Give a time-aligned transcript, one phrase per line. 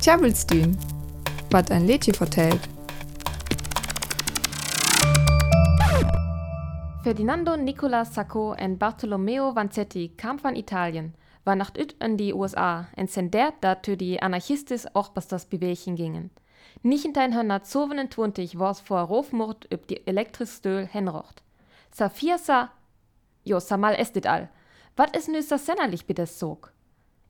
[0.00, 0.78] Tjabelstün,
[1.50, 2.60] wat ein Lädchen vertellt.
[7.02, 11.12] Ferdinando Nicola Sacco und Bartolomeo Vanzetti kamen von Italien,
[11.44, 14.86] war nach ut in die USA sendet dat für die anarchistis
[15.44, 16.30] Beweging gingen.
[16.82, 21.42] 1927 was vor Rofmord üb die elektrisch Stöhl henrocht.
[21.92, 22.08] Sa
[23.44, 24.48] jo sa mal estet all.
[24.96, 26.72] Wat is nü sa sennerlich bitte sog?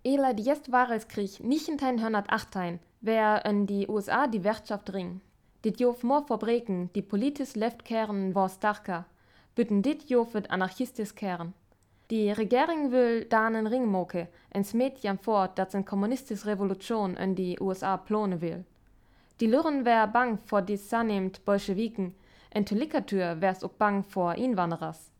[0.02, 0.70] Ela die jest
[1.08, 5.20] Krieg 1918 wer in die USA die Wirtschaft ring.
[5.62, 9.04] Dit jof more Fabriken, die politisch left kehren war starker.
[9.54, 11.52] Bütten dit jof wird anarchistisch kehren.
[12.10, 17.58] Die Regierung will danen ringmoke, en smet jam fort, dat en kommunistische Revolution in die
[17.60, 18.64] USA plone will.
[19.40, 22.14] Die Lürren wär bang vor die sannemt Bolschewiken,
[22.50, 25.10] en Tulikatür wär's ook bang vor Inwanderers.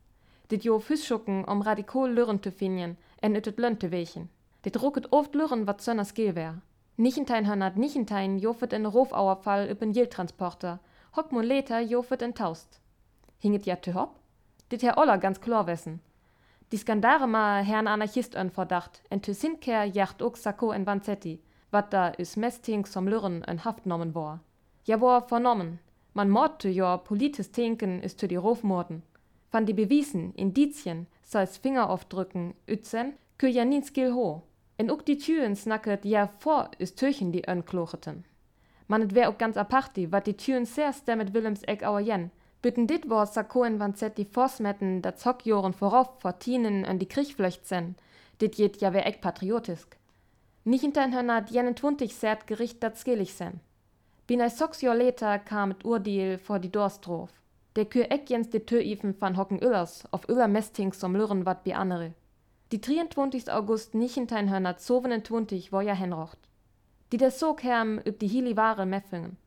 [0.49, 4.31] Dit jo Füßschucken um radikal Lürren zu finden, en ütet lönte wechen.
[4.63, 6.61] Dit rucket oft Lürren wat sönners gel wär.
[6.97, 10.79] Nichentein hörnert Nichentein jofet en Rofauerfall üben Jiltransporter,
[11.17, 12.81] hock mo leter jofet en Taust.
[13.39, 14.19] Hinget ja te hopp?
[14.69, 16.01] Dit Herr Oller ganz klar wessen.
[16.73, 21.41] Die Skandare ma Herrn Anarchist ön Verdacht, en tu Sinker jacht ook Sacco en Vanzetti,
[21.71, 24.41] wat da is mesting som Lürren en Haft nommen war.
[24.85, 25.79] Ja war vernommen,
[26.13, 29.03] man mordte jo politis Tinken is zu die Rofmorden.
[29.51, 33.65] Van die Bewiesen, Indizien, seis Fingeraufdrücken, ützen, kö ja
[34.15, 34.43] ho.
[34.81, 38.25] En ook die Türen snacket ja vor is Türchen die ön klocheten.
[38.87, 42.31] Man et wär ook ganz aparti, wat die Türen sehr stemmet Willems Eck auer jen.
[42.63, 47.67] Bütten dit war Sacco en Vanzetti forsmetten, dat Zockjoren vorauf vor Tienen an die Kriechflöcht
[47.67, 47.95] sen.
[48.41, 49.99] Dit jet ja wär eck patriotisk.
[50.65, 53.61] Nicht hinter hörnat jenen twuntig sert Gericht dat skillig sen.
[54.27, 57.31] Bin sechs Jahr later kam et Urdeal vor die Dorstrof.
[57.77, 58.83] Der kür eck jens de Tür
[59.21, 62.15] van Hocken Ullers, auf Uller Mestings um Lürren wat bi andere.
[62.73, 63.51] Die 23.
[63.51, 66.39] August nicht hinter hörnat 27 war ja henrocht.
[67.11, 69.39] Die der Sog herm üb die Hili Ware Meffingen.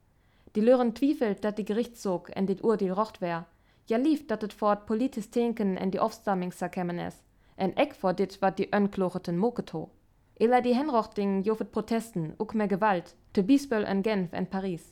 [0.55, 3.45] Die Lürren twiefelt, dat die Gerichtssog en dit Urdeal rocht wär.
[3.87, 7.23] Ja lief, dat et fort politis Tinken en die Aufstammingsa kämen es.
[7.55, 9.89] En eck vor dit wat die önklocheten Moketo.
[10.35, 14.83] Ela die Henrochting jofet Protesten, uk mehr Gewalt, te Bispel en Genf en Paris.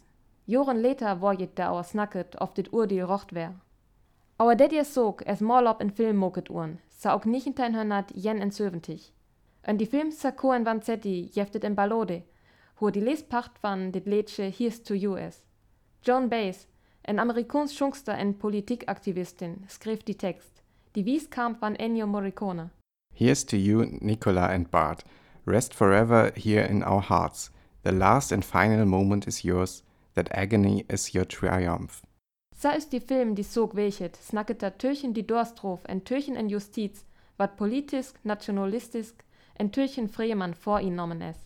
[0.46, 3.60] Joren later war jet da auer snacket, of dit Ur die rocht wär.
[4.50, 8.42] Det ihr sog, es Morlob en Film moket uren, sa ook nicht in hörnat jen
[8.42, 9.14] en söventig.
[9.62, 12.24] En die Film Sacco en Vanzetti jeftet en Ballode,
[12.80, 15.46] wo die Lespacht van dit Lädsche Here's to US.
[16.02, 16.68] John Bass,
[17.02, 20.64] en Amerikaans Schungster en Politikaktivistin, schreef die Text.
[20.96, 22.70] Die Wies kam van Ennio Morricone.
[23.14, 25.04] Here's to you, Nicola and Bart.
[25.46, 27.52] Rest forever here in our hearts.
[27.84, 29.84] The last and final moment is yours.
[30.16, 32.02] That agony is your triumph.
[32.62, 36.48] Sa ist die Film, die sog welchet, snacket da Türchen die Dorstrof, en Türchen en
[36.48, 37.06] Justiz,
[37.38, 39.14] wat politisch, nationalistisch,
[39.56, 41.38] en Türchen Freemann vor ihn nommen es.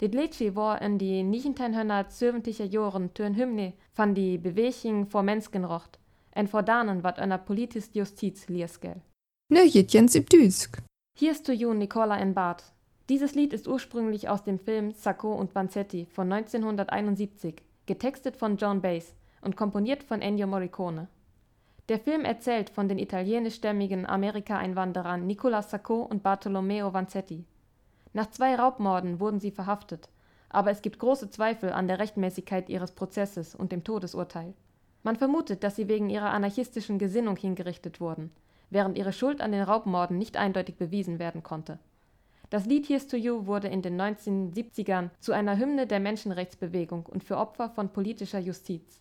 [0.00, 6.00] Dit Liedje war in die 1970er Jahren tön Hymne van die Bewegung vor Menschenrecht,
[6.32, 8.96] en vor danen wat einer politisch Justiz liesgel.
[9.48, 10.82] Ne, Jens im Düsk.
[11.16, 12.64] Hier ist to you, Nicola in Bart,
[13.08, 18.80] dieses Lied ist ursprünglich aus dem Film Sacco und Vanzetti von 1971, getextet von John
[18.80, 19.14] Bass
[19.46, 21.06] und komponiert von Ennio Morricone.
[21.88, 27.44] Der Film erzählt von den italienischstämmigen Amerika-Einwanderern Nicola Sacco und Bartolomeo Vanzetti.
[28.12, 30.08] Nach zwei Raubmorden wurden sie verhaftet,
[30.48, 34.52] aber es gibt große Zweifel an der Rechtmäßigkeit ihres Prozesses und dem Todesurteil.
[35.04, 38.32] Man vermutet, dass sie wegen ihrer anarchistischen Gesinnung hingerichtet wurden,
[38.70, 41.78] während ihre Schuld an den Raubmorden nicht eindeutig bewiesen werden konnte.
[42.50, 47.22] Das Lied Here's to You wurde in den 1970ern zu einer Hymne der Menschenrechtsbewegung und
[47.22, 48.94] für Opfer von politischer Justiz